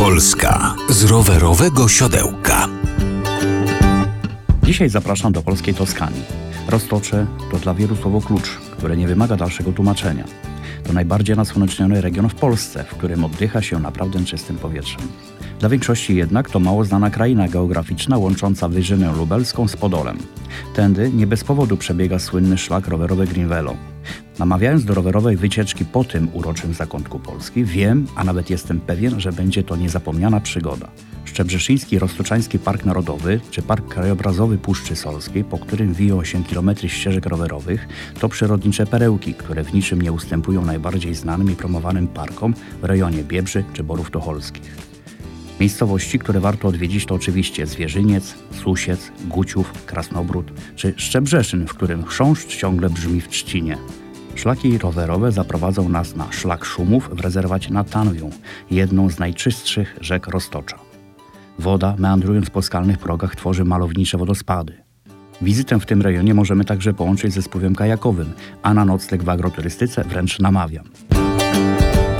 [0.00, 2.68] Polska z rowerowego siodełka.
[4.62, 6.22] Dzisiaj zapraszam do polskiej Toskanii.
[6.68, 10.24] Roztocze to dla wielu słowo klucz, które nie wymaga dalszego tłumaczenia.
[10.84, 15.00] To najbardziej nasłoneczniony region w Polsce, w którym oddycha się naprawdę czystym powietrzem.
[15.58, 20.18] Dla większości jednak to mało znana kraina geograficzna łącząca Wyżynę Lubelską z Podolem.
[20.74, 23.76] Tędy nie bez powodu przebiega słynny szlak rowerowy Greenvelo.
[24.40, 29.32] Namawiając do rowerowej wycieczki po tym uroczym zakątku Polski, wiem, a nawet jestem pewien, że
[29.32, 30.88] będzie to niezapomniana przygoda.
[31.24, 37.26] Szczebrzeszyński Roztoczański Park Narodowy czy Park Krajobrazowy Puszczy Solskiej, po którym wiją się kilometry ścieżek
[37.26, 37.88] rowerowych,
[38.20, 43.24] to przyrodnicze perełki, które w niczym nie ustępują najbardziej znanym i promowanym parkom w rejonie
[43.24, 44.76] Biebrzy czy Borów Tucholskich.
[45.60, 52.56] Miejscowości, które warto odwiedzić to oczywiście Zwierzyniec, Susiec, Guciów, Krasnobród czy Szczebrzeszyn, w którym chrząszcz
[52.56, 53.78] ciągle brzmi w trzcinie.
[54.40, 58.30] Szlaki rowerowe zaprowadzą nas na szlak szumów w rezerwacie na Tanwią,
[58.70, 60.78] jedną z najczystszych rzek Roztocza.
[61.58, 64.82] Woda, meandrując po skalnych progach, tworzy malownicze wodospady.
[65.42, 68.32] Wizytę w tym rejonie możemy także połączyć ze spływem kajakowym,
[68.62, 70.84] a na nocleg w agroturystyce wręcz namawiam.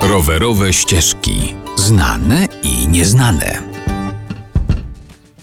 [0.03, 1.55] Rowerowe ścieżki.
[1.77, 3.63] Znane i nieznane.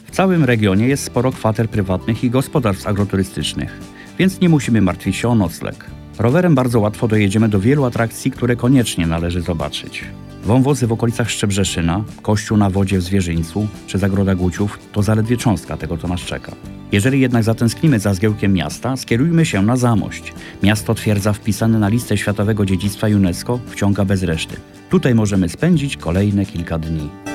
[0.06, 3.80] W całym regionie jest sporo kwater prywatnych i gospodarstw agroturystycznych,
[4.20, 5.97] więc nie musimy martwić się o nocleg.
[6.20, 10.04] Rowerem bardzo łatwo dojedziemy do wielu atrakcji, które koniecznie należy zobaczyć.
[10.44, 15.78] Wąwozy w okolicach Szczebrzeszyna, kościół na wodzie w Zwierzyńcu czy zagroda Guciów to zaledwie cząstka
[15.78, 16.52] tego, co nas czeka.
[16.92, 20.34] Jeżeli jednak zatęsknimy za zgiełkiem miasta, skierujmy się na Zamość.
[20.64, 24.56] Miasto twierdza wpisane na listę Światowego Dziedzictwa UNESCO wciąga bez reszty.
[24.90, 27.27] Tutaj możemy spędzić kolejne kilka dni.